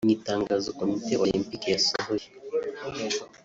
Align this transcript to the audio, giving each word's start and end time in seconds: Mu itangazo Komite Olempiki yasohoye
Mu 0.05 0.11
itangazo 0.17 0.67
Komite 0.79 1.13
Olempiki 1.23 1.67
yasohoye 1.69 2.25